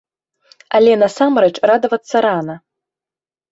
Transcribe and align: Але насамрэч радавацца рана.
Але 0.79 0.91
насамрэч 1.03 1.51
радавацца 1.73 2.25
рана. 2.29 2.55